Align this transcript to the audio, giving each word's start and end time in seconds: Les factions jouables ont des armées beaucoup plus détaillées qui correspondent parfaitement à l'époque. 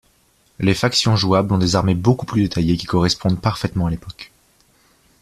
Les 0.57 0.73
factions 0.73 1.15
jouables 1.15 1.53
ont 1.53 1.59
des 1.59 1.75
armées 1.75 1.93
beaucoup 1.93 2.25
plus 2.25 2.41
détaillées 2.41 2.75
qui 2.75 2.87
correspondent 2.87 3.39
parfaitement 3.39 3.85
à 3.85 3.91
l'époque. 3.91 4.31